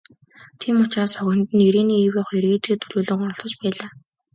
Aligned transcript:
Тийм 0.59 0.77
учраас 0.83 1.13
охид 1.21 1.49
нь, 1.55 1.65
Ирене 1.67 1.95
Эве 2.05 2.21
хоёр 2.27 2.45
ээжийгээ 2.53 2.77
төлөөлөн 2.81 3.23
оролцож 3.23 3.53
байлаа. 3.61 3.91